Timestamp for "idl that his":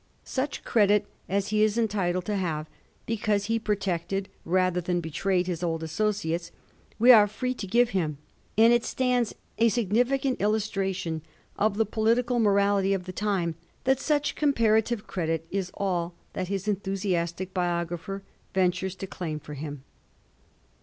15.79-16.67